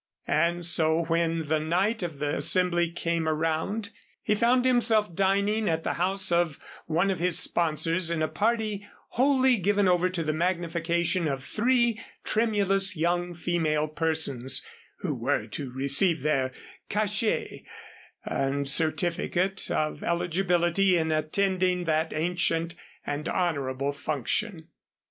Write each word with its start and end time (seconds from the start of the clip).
And 0.25 0.65
so 0.65 1.03
when 1.03 1.47
the 1.47 1.59
night 1.59 2.01
of 2.01 2.17
the 2.17 2.35
Assembly 2.35 2.89
came 2.89 3.29
around, 3.29 3.91
he 4.23 4.33
found 4.33 4.65
himself 4.65 5.13
dining 5.13 5.69
at 5.69 5.83
the 5.83 5.93
house 5.93 6.31
of 6.31 6.57
one 6.87 7.11
of 7.11 7.19
his 7.19 7.37
sponsors 7.37 8.09
in 8.09 8.23
a 8.23 8.27
party 8.27 8.87
wholly 9.09 9.57
given 9.57 9.87
over 9.87 10.09
to 10.09 10.23
the 10.23 10.33
magnification 10.33 11.27
of 11.27 11.43
three 11.43 12.01
tremulous 12.23 12.97
young 12.97 13.35
female 13.35 13.87
persons, 13.87 14.63
who 15.01 15.15
were 15.15 15.45
to 15.45 15.71
receive 15.71 16.23
their 16.23 16.51
cachet 16.89 17.63
and 18.25 18.67
certificate 18.67 19.69
of 19.69 20.01
eligibility 20.01 20.97
in 20.97 21.11
attending 21.11 21.83
that 21.83 22.11
ancient 22.11 22.73
and 23.05 23.29
honorable 23.29 23.91
function. 23.91 24.67